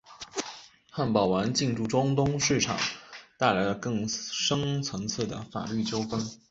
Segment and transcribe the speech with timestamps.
[0.89, 2.79] 汉堡王进驻中东市场
[3.37, 6.19] 带来了更深层次的法律纠纷。